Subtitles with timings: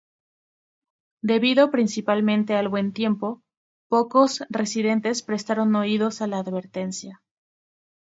[1.21, 3.43] Debido principalmente al buen tiempo,
[3.87, 7.21] pocos residentes prestaron oídos a la advertencia.